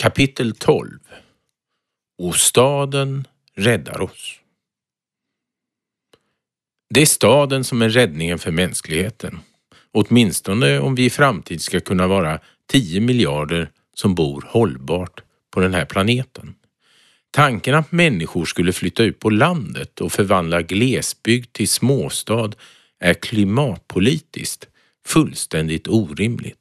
Kapitel 0.00 0.54
12 0.54 0.98
Och 2.18 2.36
staden 2.36 3.26
räddar 3.54 4.00
oss. 4.00 4.40
Det 6.94 7.02
är 7.02 7.06
staden 7.06 7.64
som 7.64 7.82
är 7.82 7.88
räddningen 7.88 8.38
för 8.38 8.50
mänskligheten. 8.50 9.38
Åtminstone 9.92 10.78
om 10.78 10.94
vi 10.94 11.04
i 11.04 11.10
framtid 11.10 11.62
ska 11.62 11.80
kunna 11.80 12.06
vara 12.06 12.40
10 12.66 13.00
miljarder 13.00 13.70
som 13.94 14.14
bor 14.14 14.44
hållbart 14.48 15.22
på 15.50 15.60
den 15.60 15.74
här 15.74 15.84
planeten. 15.84 16.54
Tanken 17.30 17.74
att 17.74 17.92
människor 17.92 18.44
skulle 18.44 18.72
flytta 18.72 19.02
ut 19.02 19.18
på 19.18 19.30
landet 19.30 20.00
och 20.00 20.12
förvandla 20.12 20.62
glesbygd 20.62 21.52
till 21.52 21.68
småstad 21.68 22.52
är 22.98 23.14
klimatpolitiskt 23.14 24.68
fullständigt 25.06 25.88
orimligt. 25.88 26.59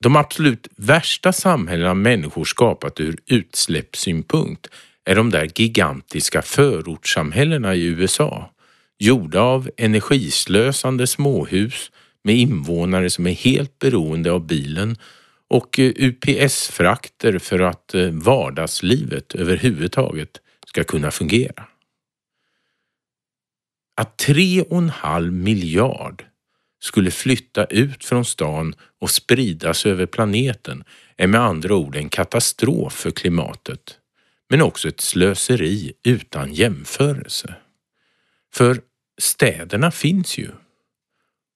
De 0.00 0.16
absolut 0.16 0.68
värsta 0.76 1.32
samhällena 1.32 1.94
människor 1.94 2.44
skapat 2.44 3.00
ur 3.00 3.18
utsläppssynpunkt 3.26 4.66
är 5.04 5.14
de 5.14 5.30
där 5.30 5.50
gigantiska 5.54 6.42
förortssamhällena 6.42 7.74
i 7.74 7.84
USA, 7.84 8.50
gjorda 8.98 9.40
av 9.40 9.70
energislösande 9.76 11.06
småhus 11.06 11.90
med 12.24 12.36
invånare 12.36 13.10
som 13.10 13.26
är 13.26 13.32
helt 13.32 13.78
beroende 13.78 14.32
av 14.32 14.46
bilen 14.46 14.96
och 15.48 15.78
eh, 15.78 15.92
UPS-frakter 15.96 17.38
för 17.38 17.58
att 17.58 17.94
eh, 17.94 18.10
vardagslivet 18.10 19.34
överhuvudtaget 19.34 20.40
ska 20.66 20.84
kunna 20.84 21.10
fungera. 21.10 21.64
Att 23.96 24.18
tre 24.18 24.62
och 24.62 24.78
en 24.78 24.90
halv 24.90 25.32
miljard 25.32 26.24
skulle 26.80 27.10
flytta 27.10 27.64
ut 27.64 28.04
från 28.04 28.24
stan 28.24 28.74
och 29.00 29.10
spridas 29.10 29.86
över 29.86 30.06
planeten 30.06 30.84
är 31.16 31.26
med 31.26 31.40
andra 31.40 31.74
ord 31.74 31.96
en 31.96 32.08
katastrof 32.08 32.92
för 32.92 33.10
klimatet, 33.10 33.98
men 34.48 34.62
också 34.62 34.88
ett 34.88 35.00
slöseri 35.00 35.92
utan 36.04 36.54
jämförelse. 36.54 37.54
För 38.54 38.80
städerna 39.20 39.90
finns 39.90 40.38
ju. 40.38 40.50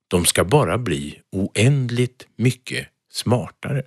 De 0.08 0.24
ska 0.24 0.44
bara 0.44 0.78
bli 0.78 1.20
oändligt 1.32 2.26
mycket 2.36 2.88
smartare. 3.10 3.82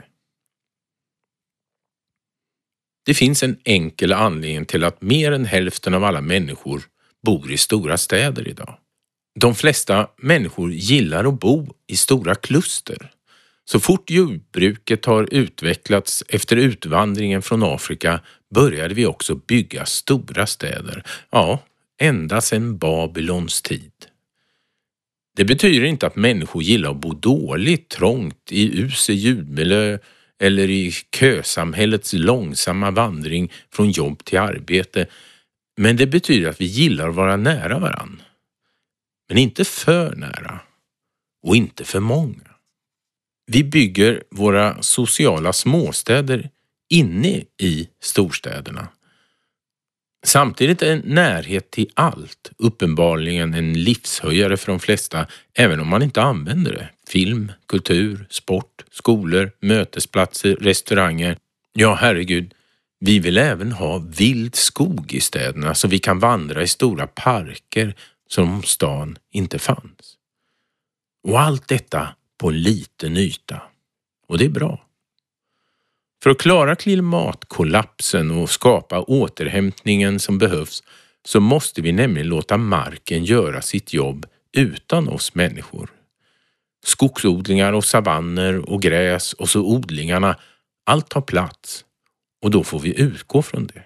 Det 3.05 3.13
finns 3.13 3.43
en 3.43 3.59
enkel 3.63 4.13
anledning 4.13 4.65
till 4.65 4.83
att 4.83 5.01
mer 5.01 5.31
än 5.31 5.45
hälften 5.45 5.93
av 5.93 6.03
alla 6.03 6.21
människor 6.21 6.83
bor 7.23 7.51
i 7.51 7.57
stora 7.57 7.97
städer 7.97 8.47
idag. 8.47 8.77
De 9.39 9.55
flesta 9.55 10.07
människor 10.17 10.71
gillar 10.71 11.25
att 11.25 11.39
bo 11.39 11.67
i 11.87 11.95
stora 11.95 12.35
kluster. 12.35 13.11
Så 13.65 13.79
fort 13.79 14.09
jordbruket 14.09 15.05
har 15.05 15.27
utvecklats 15.31 16.23
efter 16.27 16.55
utvandringen 16.55 17.41
från 17.41 17.63
Afrika 17.63 18.19
började 18.53 18.93
vi 18.93 19.05
också 19.05 19.35
bygga 19.35 19.85
stora 19.85 20.47
städer. 20.47 21.03
Ja, 21.29 21.59
ända 21.97 22.41
sedan 22.41 22.77
Babylons 22.77 23.61
tid. 23.61 23.91
Det 25.35 25.45
betyder 25.45 25.85
inte 25.85 26.07
att 26.07 26.15
människor 26.15 26.63
gillar 26.63 26.91
att 26.91 26.97
bo 26.97 27.13
dåligt, 27.13 27.89
trångt, 27.89 28.51
i 28.51 28.79
usel 28.79 29.15
ljudmiljö 29.15 29.97
eller 30.39 30.69
i 30.69 30.91
kösamhällets 30.91 32.13
långsamma 32.13 32.91
vandring 32.91 33.51
från 33.71 33.91
jobb 33.91 34.23
till 34.23 34.39
arbete. 34.39 35.07
Men 35.77 35.97
det 35.97 36.07
betyder 36.07 36.49
att 36.49 36.61
vi 36.61 36.65
gillar 36.65 37.09
att 37.09 37.15
vara 37.15 37.37
nära 37.37 37.79
varann. 37.79 38.21
Men 39.29 39.37
inte 39.37 39.65
för 39.65 40.15
nära 40.15 40.59
och 41.43 41.55
inte 41.55 41.83
för 41.83 41.99
många. 41.99 42.55
Vi 43.47 43.63
bygger 43.63 44.23
våra 44.31 44.81
sociala 44.81 45.53
småstäder 45.53 46.49
inne 46.89 47.43
i 47.57 47.89
storstäderna. 48.01 48.87
Samtidigt 50.25 50.81
är 50.81 51.01
närhet 51.05 51.71
till 51.71 51.89
allt 51.93 52.51
uppenbarligen 52.57 53.53
en 53.53 53.83
livshöjare 53.83 54.57
för 54.57 54.71
de 54.71 54.79
flesta, 54.79 55.27
även 55.53 55.79
om 55.79 55.87
man 55.87 56.01
inte 56.03 56.21
använder 56.21 56.71
det. 56.71 56.89
Film, 57.07 57.51
kultur, 57.67 58.25
sport, 58.29 58.85
skolor, 58.91 59.51
mötesplatser, 59.59 60.55
restauranger. 60.55 61.37
Ja, 61.73 61.97
herregud, 62.01 62.53
vi 62.99 63.19
vill 63.19 63.37
även 63.37 63.71
ha 63.71 63.97
vild 63.97 64.55
skog 64.55 65.13
i 65.13 65.21
städerna 65.21 65.75
så 65.75 65.87
vi 65.87 65.99
kan 65.99 66.19
vandra 66.19 66.63
i 66.63 66.67
stora 66.67 67.07
parker 67.07 67.95
som 68.29 68.53
om 68.53 68.63
stan 68.63 69.17
inte 69.31 69.59
fanns. 69.59 70.17
Och 71.27 71.39
allt 71.39 71.67
detta 71.67 72.15
på 72.37 72.49
en 72.49 72.61
liten 72.61 73.17
yta. 73.17 73.61
Och 74.27 74.37
det 74.37 74.45
är 74.45 74.49
bra. 74.49 74.85
För 76.23 76.29
att 76.29 76.37
klara 76.37 76.75
klimatkollapsen 76.75 78.31
och 78.31 78.49
skapa 78.49 79.01
återhämtningen 79.01 80.19
som 80.19 80.37
behövs 80.37 80.83
så 81.25 81.39
måste 81.39 81.81
vi 81.81 81.91
nämligen 81.91 82.29
låta 82.29 82.57
marken 82.57 83.25
göra 83.25 83.61
sitt 83.61 83.93
jobb 83.93 84.25
utan 84.57 85.09
oss 85.09 85.35
människor. 85.35 85.89
Skogsodlingar 86.85 87.73
och 87.73 87.85
savanner 87.85 88.69
och 88.69 88.81
gräs 88.81 89.33
och 89.33 89.49
så 89.49 89.61
odlingarna, 89.61 90.39
allt 90.85 91.09
tar 91.09 91.21
plats 91.21 91.85
och 92.41 92.51
då 92.51 92.63
får 92.63 92.79
vi 92.79 92.99
utgå 92.99 93.41
från 93.41 93.67
det. 93.67 93.83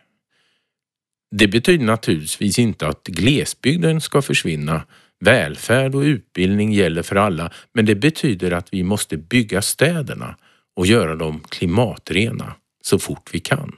Det 1.32 1.48
betyder 1.48 1.86
naturligtvis 1.86 2.60
inte 2.60 2.88
att 2.88 3.04
glesbygden 3.04 4.02
ska 4.02 4.22
försvinna. 4.22 4.84
Välfärd 5.20 5.96
och 5.96 6.02
utbildning 6.02 6.74
gäller 6.74 7.04
för 7.04 7.16
alla, 7.16 7.52
men 7.74 7.86
det 7.86 7.96
betyder 7.96 8.52
att 8.52 8.74
vi 8.74 8.84
måste 8.84 9.18
bygga 9.18 9.62
städerna 9.62 10.36
och 10.76 10.88
göra 10.88 11.16
dem 11.16 11.44
klimatrena 11.50 12.56
så 12.84 13.00
fort 13.00 13.30
vi 13.34 13.40
kan. 13.40 13.76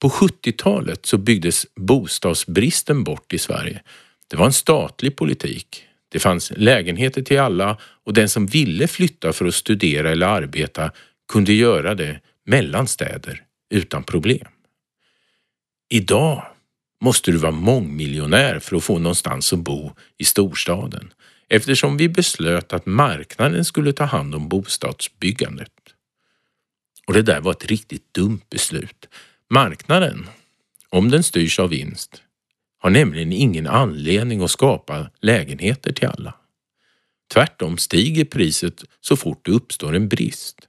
På 0.00 0.08
70-talet 0.08 1.06
så 1.06 1.18
byggdes 1.18 1.66
bostadsbristen 1.76 3.04
bort 3.04 3.32
i 3.32 3.38
Sverige. 3.38 3.82
Det 4.28 4.36
var 4.36 4.46
en 4.46 4.52
statlig 4.52 5.16
politik. 5.16 5.84
Det 6.08 6.18
fanns 6.18 6.52
lägenheter 6.56 7.22
till 7.22 7.40
alla 7.40 7.78
och 8.04 8.14
den 8.14 8.28
som 8.28 8.46
ville 8.46 8.88
flytta 8.88 9.32
för 9.32 9.46
att 9.46 9.54
studera 9.54 10.10
eller 10.10 10.26
arbeta 10.26 10.92
kunde 11.32 11.52
göra 11.52 11.94
det 11.94 12.20
mellan 12.46 12.86
städer 12.86 13.42
utan 13.74 14.04
problem. 14.04 14.46
Idag 15.92 16.46
måste 17.00 17.30
du 17.30 17.36
vara 17.36 17.52
mångmiljonär 17.52 18.58
för 18.58 18.76
att 18.76 18.84
få 18.84 18.98
någonstans 18.98 19.52
att 19.52 19.58
bo 19.58 19.92
i 20.18 20.24
storstaden 20.24 21.12
eftersom 21.48 21.96
vi 21.96 22.08
beslöt 22.08 22.72
att 22.72 22.86
marknaden 22.86 23.64
skulle 23.64 23.92
ta 23.92 24.04
hand 24.04 24.34
om 24.34 24.48
bostadsbyggandet. 24.48 25.72
Och 27.06 27.12
det 27.12 27.22
där 27.22 27.40
var 27.40 27.52
ett 27.52 27.66
riktigt 27.66 28.14
dumt 28.14 28.40
beslut. 28.50 29.08
Marknaden, 29.50 30.26
om 30.88 31.10
den 31.10 31.22
styrs 31.22 31.58
av 31.58 31.68
vinst, 31.68 32.22
har 32.78 32.90
nämligen 32.90 33.32
ingen 33.32 33.66
anledning 33.66 34.42
att 34.42 34.50
skapa 34.50 35.10
lägenheter 35.20 35.92
till 35.92 36.08
alla. 36.08 36.34
Tvärtom 37.32 37.78
stiger 37.78 38.24
priset 38.24 38.84
så 39.00 39.16
fort 39.16 39.40
det 39.44 39.52
uppstår 39.52 39.96
en 39.96 40.08
brist. 40.08 40.68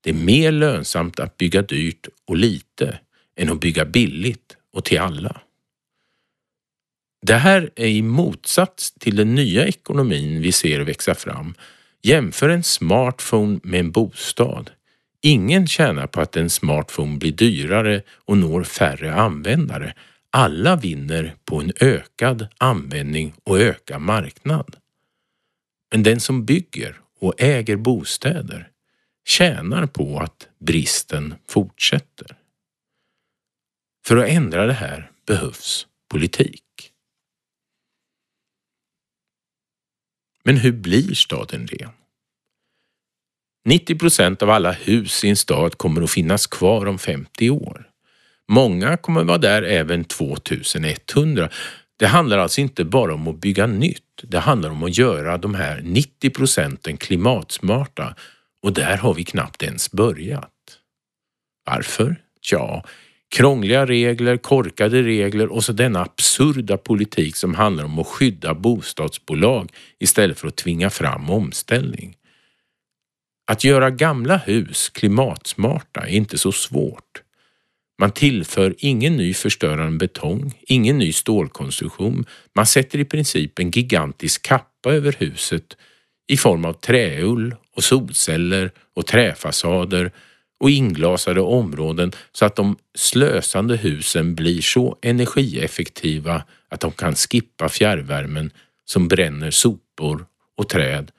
Det 0.00 0.10
är 0.10 0.14
mer 0.14 0.52
lönsamt 0.52 1.20
att 1.20 1.36
bygga 1.36 1.62
dyrt 1.62 2.08
och 2.24 2.36
lite 2.36 2.98
än 3.36 3.48
att 3.48 3.60
bygga 3.60 3.84
billigt 3.84 4.51
och 4.72 4.84
till 4.84 5.00
alla. 5.00 5.40
Det 7.26 7.34
här 7.34 7.70
är 7.76 7.86
i 7.86 8.02
motsats 8.02 8.92
till 8.92 9.16
den 9.16 9.34
nya 9.34 9.66
ekonomin 9.66 10.42
vi 10.42 10.52
ser 10.52 10.80
växa 10.80 11.14
fram. 11.14 11.54
Jämför 12.02 12.48
en 12.48 12.62
smartphone 12.62 13.60
med 13.62 13.80
en 13.80 13.90
bostad. 13.90 14.70
Ingen 15.20 15.66
tjänar 15.66 16.06
på 16.06 16.20
att 16.20 16.36
en 16.36 16.50
smartphone 16.50 17.18
blir 17.18 17.32
dyrare 17.32 18.02
och 18.24 18.38
når 18.38 18.64
färre 18.64 19.14
användare. 19.14 19.94
Alla 20.30 20.76
vinner 20.76 21.34
på 21.44 21.60
en 21.60 21.72
ökad 21.80 22.46
användning 22.58 23.34
och 23.44 23.58
ökad 23.60 24.00
marknad. 24.00 24.76
Men 25.90 26.02
den 26.02 26.20
som 26.20 26.44
bygger 26.44 27.00
och 27.20 27.34
äger 27.38 27.76
bostäder 27.76 28.68
tjänar 29.26 29.86
på 29.86 30.18
att 30.18 30.48
bristen 30.58 31.34
fortsätter. 31.48 32.36
För 34.06 34.16
att 34.16 34.28
ändra 34.28 34.66
det 34.66 34.72
här 34.72 35.10
behövs 35.26 35.86
politik. 36.08 36.62
Men 40.44 40.56
hur 40.56 40.72
blir 40.72 41.14
staden 41.14 41.66
ren? 41.66 41.90
90 43.64 43.98
procent 43.98 44.42
av 44.42 44.50
alla 44.50 44.72
hus 44.72 45.24
i 45.24 45.28
en 45.28 45.36
stad 45.36 45.78
kommer 45.78 46.02
att 46.02 46.10
finnas 46.10 46.46
kvar 46.46 46.86
om 46.86 46.98
50 46.98 47.50
år. 47.50 47.88
Många 48.48 48.96
kommer 48.96 49.24
vara 49.24 49.38
där 49.38 49.62
även 49.62 50.04
2100. 50.04 51.48
Det 51.96 52.06
handlar 52.06 52.38
alltså 52.38 52.60
inte 52.60 52.84
bara 52.84 53.14
om 53.14 53.28
att 53.28 53.40
bygga 53.40 53.66
nytt. 53.66 54.02
Det 54.22 54.38
handlar 54.38 54.70
om 54.70 54.82
att 54.82 54.98
göra 54.98 55.38
de 55.38 55.54
här 55.54 55.80
90 55.84 56.30
procenten 56.30 56.96
klimatsmarta 56.96 58.14
och 58.62 58.72
där 58.72 58.96
har 58.96 59.14
vi 59.14 59.24
knappt 59.24 59.62
ens 59.62 59.92
börjat. 59.92 60.78
Varför? 61.66 62.16
Tja, 62.40 62.84
Krångliga 63.32 63.86
regler, 63.86 64.36
korkade 64.36 65.02
regler 65.02 65.52
och 65.52 65.64
så 65.64 65.72
denna 65.72 66.00
absurda 66.02 66.76
politik 66.76 67.36
som 67.36 67.54
handlar 67.54 67.84
om 67.84 67.98
att 67.98 68.06
skydda 68.06 68.54
bostadsbolag 68.54 69.72
istället 69.98 70.38
för 70.38 70.48
att 70.48 70.56
tvinga 70.56 70.90
fram 70.90 71.30
omställning. 71.30 72.16
Att 73.50 73.64
göra 73.64 73.90
gamla 73.90 74.36
hus 74.36 74.88
klimatsmarta 74.88 76.00
är 76.00 76.12
inte 76.12 76.38
så 76.38 76.52
svårt. 76.52 77.22
Man 78.00 78.10
tillför 78.10 78.74
ingen 78.78 79.16
ny 79.16 79.34
förstörande 79.34 79.98
betong, 79.98 80.54
ingen 80.62 80.98
ny 80.98 81.12
stålkonstruktion. 81.12 82.24
Man 82.54 82.66
sätter 82.66 82.98
i 82.98 83.04
princip 83.04 83.58
en 83.58 83.70
gigantisk 83.70 84.42
kappa 84.42 84.92
över 84.92 85.16
huset 85.18 85.76
i 86.28 86.36
form 86.36 86.64
av 86.64 86.72
träull 86.72 87.54
och 87.76 87.84
solceller 87.84 88.70
och 88.96 89.06
träfasader 89.06 90.12
och 90.62 90.70
inglasade 90.70 91.40
områden 91.40 92.12
så 92.32 92.44
att 92.44 92.56
de 92.56 92.76
slösande 92.94 93.76
husen 93.76 94.34
blir 94.34 94.60
så 94.60 94.98
energieffektiva 95.02 96.44
att 96.68 96.80
de 96.80 96.92
kan 96.92 97.14
skippa 97.14 97.68
fjärrvärmen 97.68 98.50
som 98.84 99.08
bränner 99.08 99.50
sopor 99.50 100.26
och 100.56 100.68
träd 100.68 101.10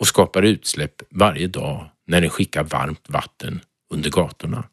och 0.00 0.06
skapar 0.06 0.42
utsläpp 0.42 1.02
varje 1.10 1.46
dag 1.46 1.90
när 2.06 2.20
den 2.20 2.30
skickar 2.30 2.64
varmt 2.64 3.04
vatten 3.08 3.60
under 3.90 4.10
gatorna. 4.10 4.64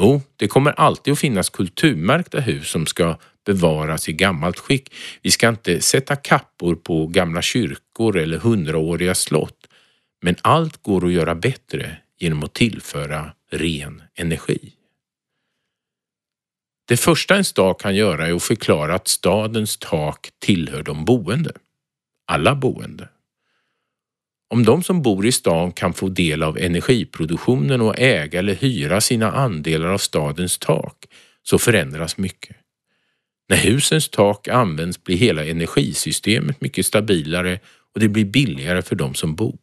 Jo, 0.00 0.22
det 0.36 0.48
kommer 0.48 0.72
alltid 0.72 1.12
att 1.12 1.18
finnas 1.18 1.50
kulturmärkta 1.50 2.40
hus 2.40 2.70
som 2.70 2.86
ska 2.86 3.16
bevaras 3.46 4.08
i 4.08 4.12
gammalt 4.12 4.58
skick. 4.58 4.94
Vi 5.22 5.30
ska 5.30 5.48
inte 5.48 5.80
sätta 5.80 6.16
kappor 6.16 6.74
på 6.74 7.06
gamla 7.06 7.42
kyrkor 7.42 8.16
eller 8.16 8.38
hundraåriga 8.38 9.14
slott. 9.14 9.66
Men 10.22 10.36
allt 10.42 10.82
går 10.82 11.06
att 11.06 11.12
göra 11.12 11.34
bättre 11.34 11.96
genom 12.20 12.42
att 12.42 12.54
tillföra 12.54 13.32
ren 13.50 14.02
energi. 14.14 14.72
Det 16.88 16.96
första 16.96 17.36
en 17.36 17.44
stad 17.44 17.78
kan 17.78 17.96
göra 17.96 18.26
är 18.26 18.32
att 18.32 18.42
förklara 18.42 18.94
att 18.94 19.08
stadens 19.08 19.76
tak 19.76 20.30
tillhör 20.38 20.82
de 20.82 21.04
boende. 21.04 21.52
Alla 22.26 22.54
boende. 22.54 23.08
Om 24.48 24.64
de 24.64 24.82
som 24.82 25.02
bor 25.02 25.26
i 25.26 25.32
stan 25.32 25.72
kan 25.72 25.92
få 25.94 26.08
del 26.08 26.42
av 26.42 26.58
energiproduktionen 26.58 27.80
och 27.80 27.98
äga 27.98 28.38
eller 28.38 28.54
hyra 28.54 29.00
sina 29.00 29.32
andelar 29.32 29.88
av 29.88 29.98
stadens 29.98 30.58
tak 30.58 31.06
så 31.42 31.58
förändras 31.58 32.18
mycket. 32.18 32.56
När 33.48 33.56
husens 33.56 34.08
tak 34.08 34.48
används 34.48 35.04
blir 35.04 35.16
hela 35.16 35.46
energisystemet 35.46 36.60
mycket 36.60 36.86
stabilare 36.86 37.58
och 37.94 38.00
det 38.00 38.08
blir 38.08 38.24
billigare 38.24 38.82
för 38.82 38.96
de 38.96 39.14
som 39.14 39.34
bor. 39.34 39.58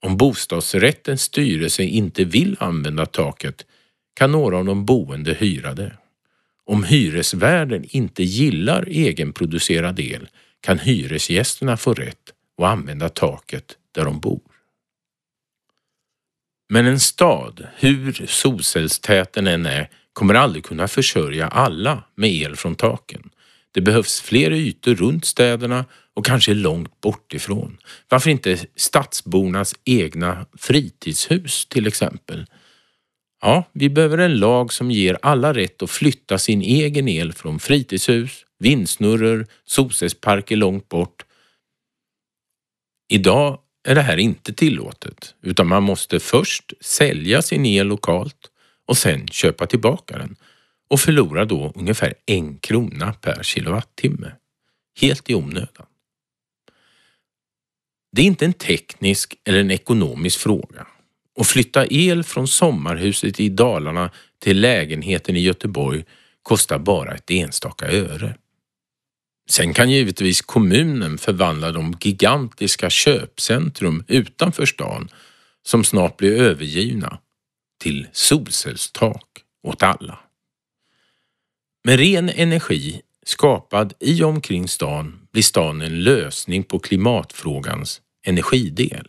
Om 0.00 0.16
bostadsrättens 0.16 1.22
styrelse 1.22 1.82
inte 1.82 2.24
vill 2.24 2.56
använda 2.60 3.06
taket 3.06 3.66
kan 4.14 4.32
några 4.32 4.58
av 4.58 4.64
de 4.64 4.84
boende 4.84 5.34
hyra 5.34 5.74
det. 5.74 5.92
Om 6.64 6.84
hyresvärden 6.84 7.84
inte 7.88 8.22
gillar 8.22 8.88
egenproducerad 8.88 10.00
el 10.00 10.28
kan 10.60 10.78
hyresgästerna 10.78 11.76
få 11.76 11.94
rätt 11.94 12.32
att 12.58 12.64
använda 12.64 13.08
taket 13.08 13.76
där 13.92 14.04
de 14.04 14.20
bor. 14.20 14.40
Men 16.68 16.86
en 16.86 17.00
stad, 17.00 17.66
hur 17.76 18.26
solcellstät 18.26 19.32
den 19.32 19.46
än 19.46 19.66
är, 19.66 19.90
kommer 20.12 20.34
aldrig 20.34 20.64
kunna 20.64 20.88
försörja 20.88 21.48
alla 21.48 22.02
med 22.14 22.30
el 22.30 22.56
från 22.56 22.74
taken. 22.74 23.30
Det 23.72 23.80
behövs 23.80 24.20
fler 24.20 24.50
ytor 24.50 24.94
runt 24.94 25.24
städerna 25.24 25.84
och 26.18 26.26
kanske 26.26 26.54
långt 26.54 27.00
bort 27.00 27.34
ifrån. 27.34 27.78
Varför 28.08 28.30
inte 28.30 28.58
stadsbornas 28.76 29.74
egna 29.84 30.46
fritidshus 30.58 31.66
till 31.66 31.86
exempel? 31.86 32.46
Ja, 33.40 33.64
vi 33.72 33.88
behöver 33.88 34.18
en 34.18 34.38
lag 34.38 34.72
som 34.72 34.90
ger 34.90 35.18
alla 35.22 35.54
rätt 35.54 35.82
att 35.82 35.90
flytta 35.90 36.38
sin 36.38 36.62
egen 36.62 37.08
el 37.08 37.32
från 37.32 37.58
fritidshus, 37.58 38.44
vindsnurror, 38.58 39.46
solcellsparker 39.64 40.56
långt 40.56 40.88
bort. 40.88 41.24
Idag 43.08 43.58
är 43.88 43.94
det 43.94 44.02
här 44.02 44.16
inte 44.16 44.52
tillåtet 44.52 45.34
utan 45.42 45.66
man 45.66 45.82
måste 45.82 46.20
först 46.20 46.72
sälja 46.80 47.42
sin 47.42 47.66
el 47.66 47.86
lokalt 47.86 48.50
och 48.86 48.96
sen 48.96 49.28
köpa 49.28 49.66
tillbaka 49.66 50.18
den 50.18 50.36
och 50.90 51.00
förlorar 51.00 51.44
då 51.44 51.72
ungefär 51.74 52.14
en 52.26 52.58
krona 52.58 53.12
per 53.12 53.42
kilowattimme. 53.42 54.32
Helt 55.00 55.30
i 55.30 55.34
onödan. 55.34 55.86
Det 58.12 58.22
är 58.22 58.26
inte 58.26 58.44
en 58.44 58.52
teknisk 58.52 59.34
eller 59.44 59.60
en 59.60 59.70
ekonomisk 59.70 60.40
fråga. 60.40 60.86
Att 61.40 61.46
flytta 61.46 61.86
el 61.86 62.24
från 62.24 62.48
sommarhuset 62.48 63.40
i 63.40 63.48
Dalarna 63.48 64.10
till 64.38 64.60
lägenheten 64.60 65.36
i 65.36 65.40
Göteborg 65.40 66.04
kostar 66.42 66.78
bara 66.78 67.14
ett 67.14 67.30
enstaka 67.30 67.86
öre. 67.86 68.34
Sen 69.50 69.74
kan 69.74 69.90
givetvis 69.90 70.42
kommunen 70.42 71.18
förvandla 71.18 71.72
de 71.72 71.94
gigantiska 72.00 72.90
köpcentrum 72.90 74.04
utanför 74.08 74.66
stan 74.66 75.08
som 75.62 75.84
snart 75.84 76.16
blir 76.16 76.40
övergivna 76.40 77.18
till 77.82 78.06
solcellstak 78.12 79.44
åt 79.62 79.82
alla. 79.82 80.18
Med 81.84 81.98
ren 81.98 82.28
energi 82.28 83.02
skapad 83.28 83.94
i 84.00 84.22
och 84.22 84.28
omkring 84.28 84.68
stan 84.68 85.28
blir 85.32 85.42
stan 85.42 85.82
en 85.82 86.02
lösning 86.02 86.64
på 86.64 86.78
klimatfrågans 86.78 88.00
energidel. 88.26 89.08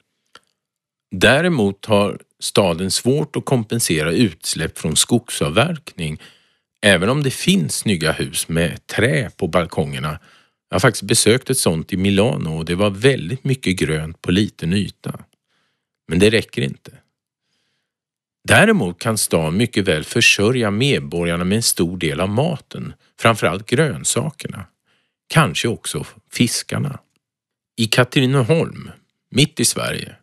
Däremot 1.11 1.85
har 1.85 2.19
staden 2.39 2.91
svårt 2.91 3.35
att 3.35 3.45
kompensera 3.45 4.11
utsläpp 4.11 4.79
från 4.79 4.95
skogsavverkning 4.95 6.21
även 6.81 7.09
om 7.09 7.23
det 7.23 7.31
finns 7.31 7.75
snygga 7.75 8.11
hus 8.11 8.47
med 8.47 8.87
trä 8.87 9.29
på 9.37 9.47
balkongerna. 9.47 10.19
Jag 10.69 10.75
har 10.75 10.79
faktiskt 10.79 11.03
besökt 11.03 11.49
ett 11.49 11.57
sånt 11.57 11.93
i 11.93 11.97
Milano 11.97 12.57
och 12.57 12.65
det 12.65 12.75
var 12.75 12.89
väldigt 12.89 13.43
mycket 13.43 13.75
grönt 13.75 14.21
på 14.21 14.31
liten 14.31 14.73
yta. 14.73 15.19
Men 16.07 16.19
det 16.19 16.29
räcker 16.29 16.61
inte. 16.61 16.91
Däremot 18.47 18.99
kan 18.99 19.17
stan 19.17 19.57
mycket 19.57 19.87
väl 19.87 20.03
försörja 20.03 20.71
medborgarna 20.71 21.43
med 21.43 21.55
en 21.55 21.63
stor 21.63 21.97
del 21.97 22.19
av 22.19 22.29
maten, 22.29 22.93
framförallt 23.19 23.65
grönsakerna. 23.65 24.65
Kanske 25.27 25.67
också 25.67 26.05
fiskarna. 26.31 26.99
I 27.77 27.85
Katrineholm, 27.85 28.91
mitt 29.31 29.59
i 29.59 29.65
Sverige, 29.65 30.15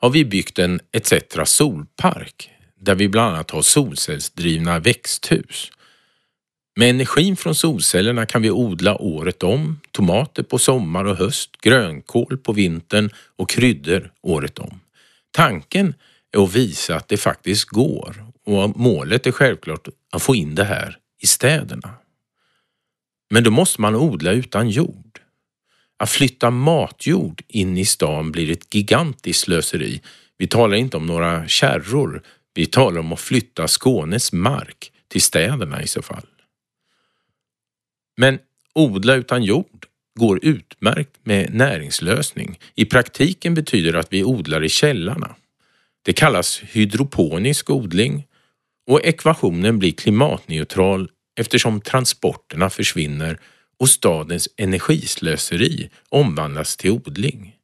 har 0.00 0.10
vi 0.10 0.24
byggt 0.24 0.58
en 0.58 0.80
ETC 0.92 1.12
solpark 1.44 2.50
där 2.80 2.94
vi 2.94 3.08
bland 3.08 3.34
annat 3.34 3.50
har 3.50 3.62
solcellsdrivna 3.62 4.78
växthus. 4.78 5.70
Med 6.76 6.90
energin 6.90 7.36
från 7.36 7.54
solcellerna 7.54 8.26
kan 8.26 8.42
vi 8.42 8.50
odla 8.50 8.96
året 8.96 9.42
om, 9.42 9.80
tomater 9.90 10.42
på 10.42 10.58
sommar 10.58 11.04
och 11.04 11.16
höst, 11.16 11.50
grönkål 11.60 12.38
på 12.38 12.52
vintern 12.52 13.10
och 13.36 13.50
kryddor 13.50 14.12
året 14.22 14.58
om. 14.58 14.80
Tanken 15.30 15.94
är 16.34 16.44
att 16.44 16.54
visa 16.54 16.96
att 16.96 17.08
det 17.08 17.16
faktiskt 17.16 17.64
går 17.64 18.26
och 18.44 18.78
målet 18.78 19.26
är 19.26 19.32
självklart 19.32 19.88
att 20.10 20.22
få 20.22 20.34
in 20.34 20.54
det 20.54 20.64
här 20.64 20.98
i 21.20 21.26
städerna. 21.26 21.94
Men 23.30 23.44
då 23.44 23.50
måste 23.50 23.80
man 23.80 23.94
odla 23.94 24.32
utan 24.32 24.70
jord. 24.70 25.20
Att 25.96 26.10
flytta 26.10 26.50
matjord 26.50 27.42
in 27.48 27.78
i 27.78 27.84
stan 27.84 28.32
blir 28.32 28.50
ett 28.50 28.74
gigantiskt 28.74 29.40
slöseri. 29.40 30.00
Vi 30.38 30.46
talar 30.46 30.76
inte 30.76 30.96
om 30.96 31.06
några 31.06 31.48
kärror, 31.48 32.22
vi 32.54 32.66
talar 32.66 33.00
om 33.00 33.12
att 33.12 33.20
flytta 33.20 33.68
Skånes 33.68 34.32
mark 34.32 34.92
till 35.08 35.22
städerna 35.22 35.82
i 35.82 35.86
så 35.86 36.02
fall. 36.02 36.26
Men 38.16 38.38
odla 38.74 39.14
utan 39.14 39.42
jord 39.42 39.86
går 40.18 40.44
utmärkt 40.44 41.16
med 41.22 41.54
näringslösning. 41.54 42.58
I 42.74 42.84
praktiken 42.84 43.54
betyder 43.54 43.92
det 43.92 43.98
att 43.98 44.12
vi 44.12 44.24
odlar 44.24 44.64
i 44.64 44.68
källarna. 44.68 45.36
Det 46.04 46.12
kallas 46.12 46.62
hydroponisk 46.62 47.70
odling 47.70 48.26
och 48.86 49.04
ekvationen 49.04 49.78
blir 49.78 49.92
klimatneutral 49.92 51.10
eftersom 51.40 51.80
transporterna 51.80 52.70
försvinner 52.70 53.38
och 53.78 53.88
stadens 53.88 54.48
energislöseri 54.56 55.90
omvandlas 56.08 56.76
till 56.76 56.90
odling. 56.90 57.56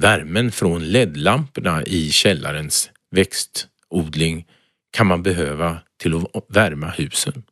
Värmen 0.00 0.52
från 0.52 0.84
LED-lamporna 0.84 1.84
i 1.84 2.10
källarens 2.10 2.90
växtodling 3.10 4.46
kan 4.90 5.06
man 5.06 5.22
behöva 5.22 5.78
till 5.96 6.14
att 6.14 6.46
värma 6.48 6.90
husen. 6.90 7.42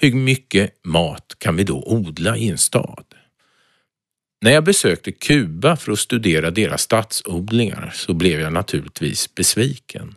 Hur 0.00 0.14
mycket 0.14 0.84
mat 0.84 1.34
kan 1.38 1.56
vi 1.56 1.64
då 1.64 1.82
odla 1.86 2.36
i 2.36 2.48
en 2.48 2.58
stad? 2.58 3.13
När 4.44 4.50
jag 4.50 4.64
besökte 4.64 5.12
Kuba 5.12 5.76
för 5.76 5.92
att 5.92 5.98
studera 5.98 6.50
deras 6.50 6.82
stadsodlingar 6.82 7.90
så 7.94 8.14
blev 8.14 8.40
jag 8.40 8.52
naturligtvis 8.52 9.34
besviken. 9.34 10.14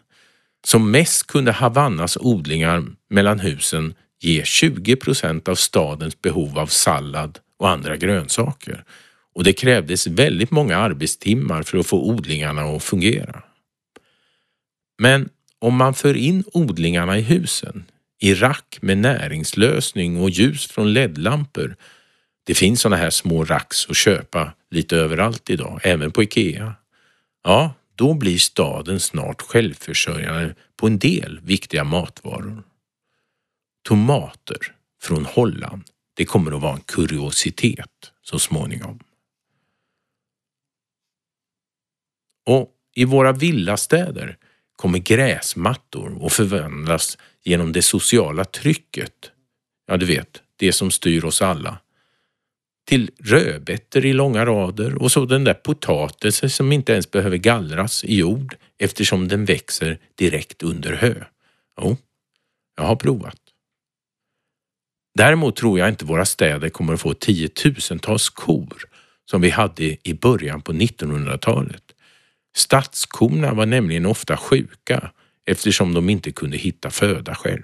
Som 0.68 0.92
mest 0.92 1.28
kunde 1.28 1.52
Havannas 1.52 2.18
odlingar 2.18 2.86
mellan 3.10 3.40
husen 3.40 3.94
ge 4.20 4.44
20 4.46 4.96
procent 4.96 5.48
av 5.48 5.56
stadens 5.56 6.22
behov 6.22 6.60
av 6.60 6.68
sallad 6.68 7.40
och 7.60 7.70
andra 7.70 7.98
grönsaker 7.98 8.84
och 9.36 9.44
det 9.44 9.54
krävdes 9.54 10.08
väldigt 10.08 10.52
många 10.52 10.78
arbetstimmar 10.78 11.64
för 11.64 11.78
att 11.78 11.88
få 11.88 12.10
odlingarna 12.10 12.62
att 12.62 12.84
fungera. 12.84 13.44
Men 15.02 15.30
om 15.60 15.76
man 15.76 15.94
för 15.94 16.18
in 16.18 16.44
odlingarna 16.54 17.18
i 17.18 17.22
husen, 17.22 17.86
i 18.22 18.34
rack 18.34 18.78
med 18.82 18.98
näringslösning 18.98 20.22
och 20.22 20.30
ljus 20.30 20.68
från 20.68 20.94
LED-lampor 20.94 21.76
det 22.48 22.56
finns 22.56 22.82
sådana 22.82 22.96
här 22.96 23.10
små 23.10 23.44
rax 23.44 23.90
att 23.90 23.98
köpa 23.98 24.54
lite 24.70 24.98
överallt 24.98 25.50
idag, 25.50 25.80
även 25.84 26.12
på 26.12 26.24
Ikea. 26.24 26.76
Ja, 27.44 27.74
då 27.96 28.14
blir 28.14 28.38
staden 28.38 29.00
snart 29.00 29.42
självförsörjande 29.42 30.56
på 30.76 30.88
en 30.88 31.00
del 31.00 31.40
viktiga 31.44 31.84
matvaror. 31.84 32.64
Tomater 33.88 34.58
från 35.02 35.26
Holland, 35.26 35.84
det 36.14 36.26
kommer 36.26 36.52
att 36.52 36.62
vara 36.62 36.74
en 36.74 36.82
kuriositet 36.82 38.12
så 38.22 38.40
småningom. 38.40 39.00
Och 42.46 42.72
i 42.96 43.06
våra 43.06 43.32
villastäder 43.32 44.38
kommer 44.76 45.00
gräsmattor 45.00 46.26
att 46.26 46.34
förvandlas 46.34 47.18
genom 47.44 47.72
det 47.72 47.82
sociala 47.82 48.46
trycket. 48.46 49.32
Ja, 49.88 49.98
du 49.98 50.06
vet, 50.06 50.42
det 50.56 50.74
som 50.74 50.92
styr 50.92 51.26
oss 51.26 51.42
alla. 51.42 51.80
Till 52.88 53.12
rödbetor 53.20 54.06
i 54.06 54.14
långa 54.14 54.46
rader 54.46 55.02
och 55.02 55.12
så 55.12 55.26
den 55.26 55.44
där 55.44 55.54
potatisen 55.54 56.50
som 56.50 56.72
inte 56.72 56.94
ens 56.94 57.12
behöver 57.12 57.38
gallras 57.38 58.04
i 58.04 58.18
jord 58.18 58.56
eftersom 58.78 59.28
den 59.28 59.46
växer 59.46 60.00
direkt 60.16 60.64
under 60.64 60.94
hö. 60.94 61.24
Jo, 61.82 61.98
jag 62.76 62.84
har 62.84 62.96
provat. 62.96 63.40
Däremot 65.18 65.56
tror 65.56 65.80
jag 65.80 65.90
inte 65.90 66.06
våra 66.06 66.26
städer 66.26 66.70
kommer 66.70 66.94
att 66.94 67.02
få 67.02 67.14
tiotusentals 67.14 68.30
kor 68.30 68.84
som 69.26 69.42
vi 69.42 69.50
hade 69.50 69.98
i 70.10 70.14
början 70.14 70.62
på 70.62 70.74
1900-talet. 70.74 71.84
Stadskorna 72.58 73.54
var 73.54 73.66
nämligen 73.66 74.06
ofta 74.06 74.38
sjuka 74.38 75.12
eftersom 75.46 75.94
de 75.94 76.10
inte 76.10 76.32
kunde 76.32 76.58
hitta 76.58 76.90
föda 76.90 77.36
själv. 77.36 77.64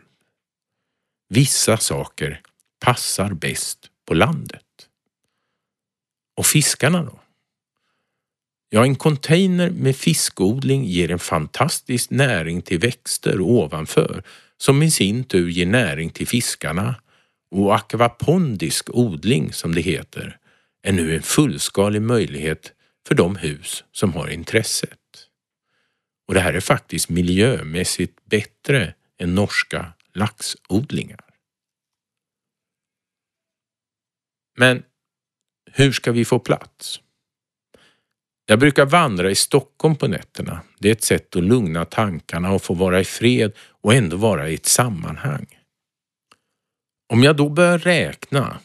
Vissa 1.29 1.77
saker 1.77 2.41
passar 2.85 3.33
bäst 3.33 3.89
på 4.05 4.13
landet. 4.13 4.62
Och 6.35 6.45
fiskarna 6.45 7.03
då? 7.03 7.19
Ja, 8.69 8.85
en 8.85 8.95
container 8.95 9.69
med 9.69 9.95
fiskodling 9.95 10.85
ger 10.85 11.11
en 11.11 11.19
fantastisk 11.19 12.09
näring 12.09 12.61
till 12.61 12.79
växter 12.79 13.41
ovanför 13.41 14.23
som 14.57 14.83
i 14.83 14.91
sin 14.91 15.23
tur 15.23 15.49
ger 15.49 15.65
näring 15.65 16.09
till 16.09 16.27
fiskarna 16.27 16.95
och 17.51 17.75
akvapondisk 17.75 18.89
odling 18.89 19.53
som 19.53 19.75
det 19.75 19.81
heter 19.81 20.39
är 20.83 20.93
nu 20.93 21.15
en 21.15 21.21
fullskalig 21.21 22.01
möjlighet 22.01 22.73
för 23.07 23.15
de 23.15 23.35
hus 23.35 23.83
som 23.91 24.13
har 24.13 24.27
intresset. 24.27 24.99
Och 26.27 26.33
det 26.33 26.39
här 26.39 26.53
är 26.53 26.59
faktiskt 26.59 27.09
miljömässigt 27.09 28.25
bättre 28.25 28.93
än 29.19 29.35
norska 29.35 29.93
laxodlingar. 30.13 31.25
Men 34.57 34.83
hur 35.75 35.91
ska 35.91 36.11
vi 36.11 36.25
få 36.25 36.39
plats? 36.39 36.99
Jag 38.45 38.59
brukar 38.59 38.85
vandra 38.85 39.31
i 39.31 39.35
Stockholm 39.35 39.95
på 39.95 40.07
nätterna. 40.07 40.61
Det 40.79 40.87
är 40.87 40.91
ett 40.91 41.03
sätt 41.03 41.35
att 41.35 41.43
lugna 41.43 41.85
tankarna 41.85 42.51
och 42.51 42.61
få 42.61 42.73
vara 42.73 43.01
i 43.01 43.05
fred 43.05 43.51
och 43.81 43.93
ändå 43.93 44.17
vara 44.17 44.49
i 44.49 44.53
ett 44.53 44.65
sammanhang. 44.65 45.45
Om 47.13 47.23
jag 47.23 47.35
då 47.35 47.49
börjar 47.49 47.77
räkna, 47.77 48.59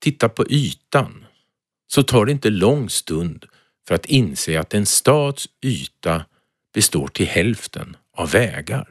titta 0.00 0.28
på 0.28 0.46
ytan, 0.50 1.24
så 1.92 2.02
tar 2.02 2.26
det 2.26 2.32
inte 2.32 2.50
lång 2.50 2.90
stund 2.90 3.46
för 3.88 3.94
att 3.94 4.06
inse 4.06 4.60
att 4.60 4.74
en 4.74 4.86
stads 4.86 5.48
yta 5.64 6.24
består 6.74 7.08
till 7.08 7.26
hälften 7.26 7.96
av 8.16 8.30
vägar. 8.30 8.88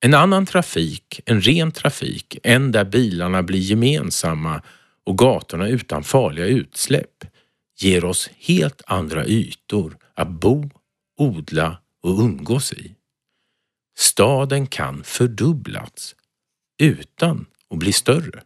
En 0.00 0.14
annan 0.14 0.46
trafik, 0.46 1.20
en 1.26 1.40
ren 1.40 1.72
trafik, 1.72 2.38
en 2.42 2.72
där 2.72 2.84
bilarna 2.84 3.42
blir 3.42 3.60
gemensamma 3.60 4.62
och 5.06 5.18
gatorna 5.18 5.68
utan 5.68 6.04
farliga 6.04 6.46
utsläpp, 6.46 7.24
ger 7.78 8.04
oss 8.04 8.30
helt 8.36 8.82
andra 8.86 9.26
ytor 9.26 9.98
att 10.14 10.28
bo, 10.28 10.70
odla 11.18 11.78
och 12.02 12.18
umgås 12.18 12.72
i. 12.72 12.94
Staden 13.98 14.66
kan 14.66 15.04
fördubblas 15.04 16.16
utan 16.82 17.46
att 17.70 17.78
bli 17.78 17.92
större. 17.92 18.42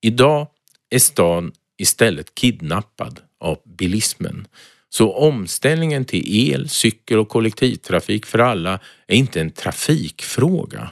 Idag 0.00 0.48
är 0.90 0.98
stan 0.98 1.52
istället 1.78 2.34
kidnappad 2.34 3.20
av 3.40 3.62
bilismen. 3.64 4.48
Så 4.88 5.12
omställningen 5.12 6.04
till 6.04 6.50
el, 6.50 6.68
cykel 6.68 7.18
och 7.18 7.28
kollektivtrafik 7.28 8.26
för 8.26 8.38
alla 8.38 8.80
är 9.06 9.16
inte 9.16 9.40
en 9.40 9.50
trafikfråga. 9.50 10.90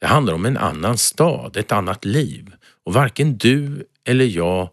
Det 0.00 0.06
handlar 0.06 0.34
om 0.34 0.46
en 0.46 0.56
annan 0.56 0.98
stad, 0.98 1.56
ett 1.56 1.72
annat 1.72 2.04
liv 2.04 2.54
och 2.84 2.92
varken 2.92 3.38
du 3.38 3.86
eller 4.04 4.24
jag 4.24 4.70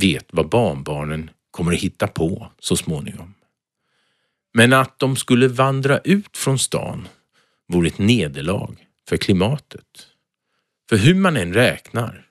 vet 0.00 0.26
vad 0.30 0.48
barnbarnen 0.48 1.30
kommer 1.50 1.72
att 1.72 1.80
hitta 1.80 2.06
på 2.06 2.52
så 2.58 2.76
småningom. 2.76 3.34
Men 4.54 4.72
att 4.72 4.98
de 4.98 5.16
skulle 5.16 5.48
vandra 5.48 5.98
ut 5.98 6.36
från 6.36 6.58
stan 6.58 7.08
vore 7.68 7.88
ett 7.88 7.98
nederlag 7.98 8.74
för 9.08 9.16
klimatet. 9.16 10.08
För 10.88 10.96
hur 10.96 11.14
man 11.14 11.36
än 11.36 11.54
räknar, 11.54 12.26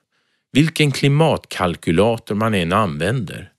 vilken 0.52 0.92
klimatkalkylator 0.92 2.34
man 2.34 2.54
än 2.54 2.72
använder, 2.72 3.52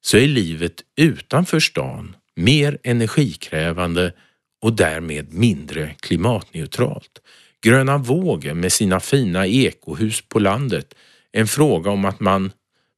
så 0.00 0.16
är 0.16 0.26
livet 0.26 0.82
utanför 0.96 1.60
stan 1.60 2.16
mer 2.36 2.78
energikrävande 2.82 4.12
och 4.60 4.72
därmed 4.72 5.34
mindre 5.34 5.94
klimatneutralt. 6.00 7.20
Gröna 7.64 7.98
vågen 7.98 8.60
med 8.60 8.72
sina 8.72 9.00
fina 9.00 9.46
ekohus 9.46 10.22
på 10.28 10.38
landet 10.38 10.94
en 11.32 11.46
fråga 11.46 11.90
om 11.90 12.04
att 12.04 12.20
man 12.20 12.52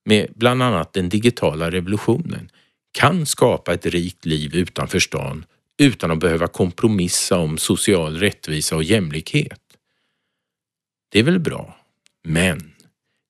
med 0.04 0.32
bland 0.34 0.62
annat 0.62 0.92
den 0.92 1.08
digitala 1.08 1.70
revolutionen 1.70 2.50
kan 2.92 3.26
skapa 3.26 3.74
ett 3.74 3.86
rikt 3.86 4.24
liv 4.24 4.54
utanför 4.56 4.98
stan 4.98 5.44
utan 5.78 6.10
att 6.10 6.18
behöva 6.18 6.46
kompromissa 6.46 7.38
om 7.38 7.58
social 7.58 8.16
rättvisa 8.16 8.76
och 8.76 8.82
jämlikhet. 8.82 9.60
Det 11.08 11.18
är 11.18 11.22
väl 11.22 11.40
bra, 11.40 11.76
men 12.24 12.74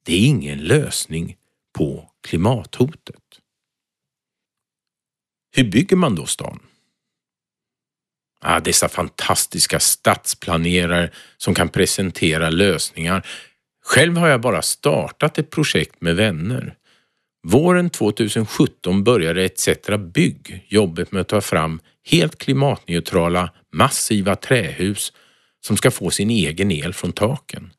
det 0.06 0.12
är 0.12 0.26
ingen 0.26 0.58
lösning 0.58 1.36
på 1.78 2.10
klimathotet. 2.28 3.40
Hur 5.56 5.70
bygger 5.70 5.96
man 5.96 6.14
då 6.14 6.26
stan? 6.26 6.65
Ah, 8.48 8.60
dessa 8.60 8.88
fantastiska 8.88 9.80
stadsplanerare 9.80 11.10
som 11.36 11.54
kan 11.54 11.68
presentera 11.68 12.50
lösningar. 12.50 13.26
Själv 13.84 14.16
har 14.16 14.28
jag 14.28 14.40
bara 14.40 14.62
startat 14.62 15.38
ett 15.38 15.50
projekt 15.50 16.00
med 16.00 16.16
vänner. 16.16 16.74
Våren 17.46 17.90
2017 17.90 19.04
började 19.04 19.44
ETC 19.44 19.68
Bygg 20.14 20.64
jobbet 20.68 21.12
med 21.12 21.20
att 21.20 21.28
ta 21.28 21.40
fram 21.40 21.80
helt 22.10 22.38
klimatneutrala 22.38 23.50
massiva 23.72 24.36
trähus 24.36 25.12
som 25.66 25.76
ska 25.76 25.90
få 25.90 26.10
sin 26.10 26.30
egen 26.30 26.70
el 26.70 26.94
från 26.94 27.12
taken. 27.12 27.70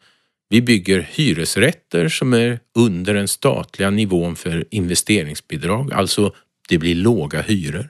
Vi 0.50 0.62
bygger 0.62 1.10
hyresrätter 1.12 2.10
som 2.10 2.34
är 2.34 2.60
under 2.76 3.14
den 3.14 3.28
statliga 3.28 3.90
nivån 3.90 4.36
för 4.36 4.66
investeringsbidrag, 4.72 5.94
alltså 5.94 6.36
det 6.70 6.78
blir 6.78 6.96
låga 6.96 7.42
hyror. 7.42 7.90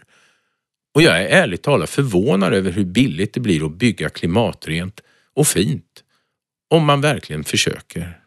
Och 0.97 1.03
jag 1.03 1.21
är 1.23 1.27
ärligt 1.27 1.61
talat 1.61 1.89
förvånad 1.89 2.53
över 2.53 2.71
hur 2.71 2.85
billigt 2.85 3.33
det 3.33 3.39
blir 3.39 3.65
att 3.65 3.71
bygga 3.71 4.09
klimatrent 4.09 5.01
och 5.33 5.47
fint 5.47 6.03
om 6.69 6.85
man 6.85 7.01
verkligen 7.01 7.43
försöker. 7.43 8.19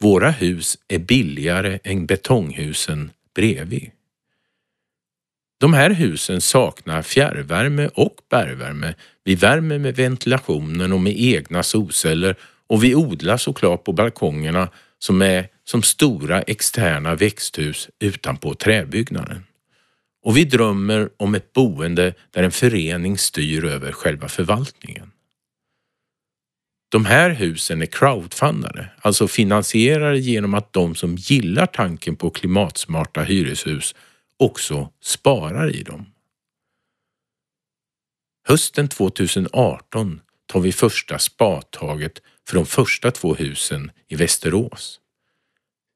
Våra 0.00 0.30
hus 0.30 0.78
är 0.88 0.98
billigare 0.98 1.78
än 1.84 2.06
betonghusen 2.06 3.10
bredvid. 3.34 3.90
De 5.60 5.74
här 5.74 5.90
husen 5.90 6.40
saknar 6.40 7.02
fjärrvärme 7.02 7.88
och 7.94 8.16
bergvärme. 8.30 8.94
Vi 9.24 9.34
värmer 9.34 9.78
med 9.78 9.96
ventilationen 9.96 10.92
och 10.92 11.00
med 11.00 11.14
egna 11.16 11.62
solceller 11.62 12.36
och 12.66 12.84
vi 12.84 12.94
odlar 12.94 13.36
såklart 13.36 13.84
på 13.84 13.92
balkongerna 13.92 14.68
som 14.98 15.22
är 15.22 15.48
som 15.64 15.82
stora 15.82 16.42
externa 16.42 17.14
växthus 17.14 17.88
utanpå 17.98 18.54
träbyggnaden. 18.54 19.44
Och 20.22 20.36
vi 20.36 20.44
drömmer 20.44 21.10
om 21.16 21.34
ett 21.34 21.52
boende 21.52 22.14
där 22.30 22.42
en 22.42 22.50
förening 22.50 23.18
styr 23.18 23.64
över 23.64 23.92
själva 23.92 24.28
förvaltningen. 24.28 25.12
De 26.88 27.04
här 27.04 27.30
husen 27.30 27.82
är 27.82 27.86
crowdfundade, 27.86 28.90
alltså 29.00 29.28
finansierade 29.28 30.18
genom 30.18 30.54
att 30.54 30.72
de 30.72 30.94
som 30.94 31.16
gillar 31.16 31.66
tanken 31.66 32.16
på 32.16 32.30
klimatsmarta 32.30 33.22
hyreshus 33.22 33.94
också 34.36 34.92
sparar 35.00 35.70
i 35.76 35.82
dem. 35.82 36.06
Hösten 38.44 38.88
2018 38.88 40.20
tar 40.46 40.60
vi 40.60 40.72
första 40.72 41.18
spadtaget 41.18 42.22
för 42.48 42.54
de 42.54 42.66
första 42.66 43.10
två 43.10 43.34
husen 43.34 43.90
i 44.08 44.16
Västerås. 44.16 45.00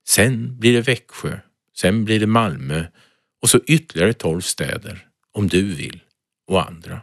Sen 0.08 0.58
blir 0.58 0.72
det 0.72 0.80
Växjö, 0.80 1.38
sen 1.76 2.04
blir 2.04 2.20
det 2.20 2.26
Malmö 2.26 2.84
och 3.46 3.50
så 3.50 3.60
ytterligare 3.66 4.12
tolv 4.12 4.40
städer 4.40 5.08
om 5.32 5.48
du 5.48 5.74
vill 5.74 6.00
och 6.46 6.66
andra. 6.66 7.00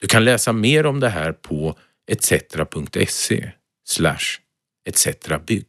Du 0.00 0.06
kan 0.06 0.24
läsa 0.24 0.52
mer 0.52 0.86
om 0.86 1.00
det 1.00 1.08
här 1.08 1.32
på 1.32 1.78
etc.se 2.06 3.52
etc. 4.84 5.08
bygg. 5.46 5.66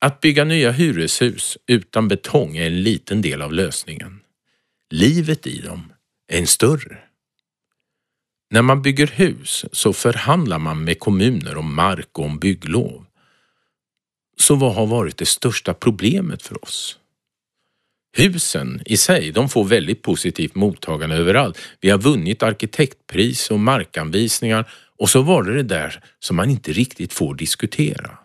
Att 0.00 0.20
bygga 0.20 0.44
nya 0.44 0.70
hyreshus 0.70 1.58
utan 1.66 2.08
betong 2.08 2.56
är 2.56 2.66
en 2.66 2.82
liten 2.82 3.22
del 3.22 3.42
av 3.42 3.52
lösningen. 3.52 4.20
Livet 4.90 5.46
i 5.46 5.60
dem 5.60 5.92
är 6.32 6.38
en 6.38 6.46
större. 6.46 6.98
När 8.50 8.62
man 8.62 8.82
bygger 8.82 9.06
hus 9.06 9.64
så 9.72 9.92
förhandlar 9.92 10.58
man 10.58 10.84
med 10.84 11.00
kommuner 11.00 11.56
om 11.56 11.74
mark 11.74 12.18
och 12.18 12.24
om 12.24 12.38
bygglov. 12.38 13.05
Så 14.40 14.54
vad 14.54 14.74
har 14.74 14.86
varit 14.86 15.16
det 15.16 15.26
största 15.26 15.74
problemet 15.74 16.42
för 16.42 16.64
oss? 16.64 16.98
Husen 18.16 18.82
i 18.86 18.96
sig, 18.96 19.32
de 19.32 19.48
får 19.48 19.64
väldigt 19.64 20.02
positivt 20.02 20.54
mottagande 20.54 21.16
överallt. 21.16 21.58
Vi 21.80 21.90
har 21.90 21.98
vunnit 21.98 22.42
arkitektpris 22.42 23.50
och 23.50 23.60
markanvisningar 23.60 24.70
och 24.98 25.10
så 25.10 25.22
var 25.22 25.42
det 25.42 25.54
det 25.54 25.62
där 25.62 26.04
som 26.18 26.36
man 26.36 26.50
inte 26.50 26.72
riktigt 26.72 27.12
får 27.12 27.34
diskutera. 27.34 28.18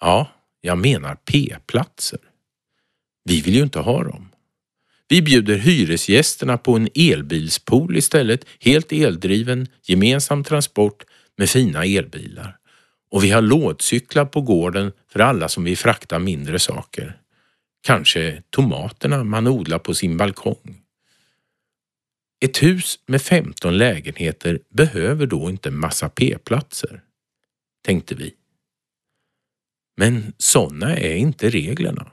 Ja, 0.00 0.32
jag 0.60 0.78
menar 0.78 1.14
P-platser. 1.14 2.18
Vi 3.24 3.40
vill 3.40 3.54
ju 3.54 3.62
inte 3.62 3.78
ha 3.78 4.04
dem. 4.04 4.30
Vi 5.08 5.22
bjuder 5.22 5.56
hyresgästerna 5.56 6.58
på 6.58 6.76
en 6.76 6.88
elbilspool 6.94 7.96
istället, 7.96 8.44
helt 8.60 8.92
eldriven, 8.92 9.66
gemensam 9.82 10.44
transport 10.44 11.04
med 11.36 11.50
fina 11.50 11.84
elbilar. 11.84 12.59
Och 13.10 13.24
vi 13.24 13.30
har 13.30 13.42
lådcyklar 13.42 14.24
på 14.24 14.40
gården 14.40 14.92
för 15.08 15.20
alla 15.20 15.48
som 15.48 15.64
vill 15.64 15.76
frakta 15.76 16.18
mindre 16.18 16.58
saker. 16.58 17.20
Kanske 17.82 18.42
tomaterna 18.50 19.24
man 19.24 19.46
odlar 19.46 19.78
på 19.78 19.94
sin 19.94 20.16
balkong. 20.16 20.82
Ett 22.44 22.62
hus 22.62 22.98
med 23.06 23.22
15 23.22 23.78
lägenheter 23.78 24.60
behöver 24.68 25.26
då 25.26 25.50
inte 25.50 25.70
massa 25.70 26.08
p-platser, 26.08 27.02
tänkte 27.84 28.14
vi. 28.14 28.34
Men 29.96 30.32
sådana 30.38 30.96
är 30.96 31.16
inte 31.16 31.50
reglerna. 31.50 32.12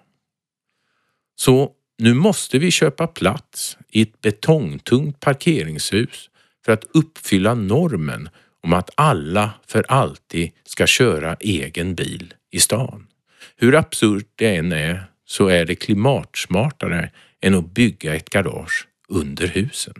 Så 1.36 1.72
nu 1.98 2.13
måste 2.13 2.60
vi 2.60 2.72
köpa 2.72 3.08
plats 3.08 3.77
i 3.89 4.01
ett 4.01 4.22
betongtungt 4.22 5.20
parkeringshus 5.20 6.30
för 6.66 6.72
att 6.72 6.86
uppfylla 6.94 7.54
normen 7.54 8.30
om 8.67 8.74
att 8.74 8.89
alla 8.95 9.53
för 9.67 9.86
alltid 9.88 10.51
ska 10.63 10.88
köra 10.88 11.38
egen 11.39 11.95
bil 11.95 12.33
i 12.51 12.59
stan. 12.59 13.07
Hur 13.55 13.75
absurt 13.75 14.31
det 14.36 14.55
än 14.55 14.71
är 14.71 15.03
så 15.25 15.47
är 15.47 15.65
det 15.65 15.75
klimatsmartare 15.75 17.12
än 17.41 17.55
att 17.55 17.74
bygga 17.74 18.15
ett 18.15 18.29
garage 18.29 18.88
under 19.09 19.47
husen. 19.47 19.93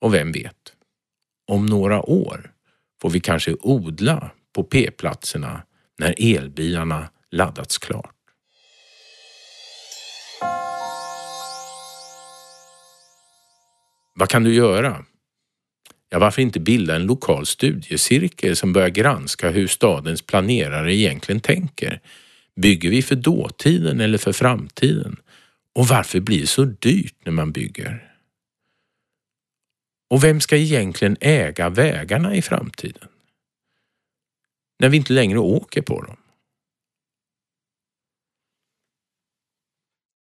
Och 0.00 0.14
vem 0.14 0.32
vet, 0.32 0.72
om 1.46 1.66
några 1.66 2.02
år 2.02 2.52
får 3.00 3.10
vi 3.10 3.20
kanske 3.20 3.56
odla 3.60 4.30
på 4.54 4.64
p-platserna 4.64 5.62
när 5.98 6.14
elbilarna 6.18 7.08
laddats 7.30 7.78
klart. 7.78 8.16
Vad 14.14 14.28
kan 14.28 14.44
du 14.44 14.54
göra? 14.54 15.04
Ja, 16.12 16.18
varför 16.18 16.42
inte 16.42 16.60
bilda 16.60 16.96
en 16.96 17.06
lokal 17.06 17.46
studiecirkel 17.46 18.56
som 18.56 18.72
börjar 18.72 18.88
granska 18.88 19.50
hur 19.50 19.66
stadens 19.66 20.22
planerare 20.22 20.94
egentligen 20.94 21.40
tänker? 21.40 22.00
Bygger 22.56 22.90
vi 22.90 23.02
för 23.02 23.14
dåtiden 23.14 24.00
eller 24.00 24.18
för 24.18 24.32
framtiden? 24.32 25.16
Och 25.74 25.88
varför 25.88 26.20
blir 26.20 26.40
det 26.40 26.46
så 26.46 26.64
dyrt 26.64 27.14
när 27.24 27.32
man 27.32 27.52
bygger? 27.52 28.12
Och 30.10 30.24
vem 30.24 30.40
ska 30.40 30.56
egentligen 30.56 31.16
äga 31.20 31.68
vägarna 31.68 32.36
i 32.36 32.42
framtiden? 32.42 33.08
När 34.78 34.88
vi 34.88 34.96
inte 34.96 35.12
längre 35.12 35.38
åker 35.38 35.82
på 35.82 36.02
dem? 36.02 36.16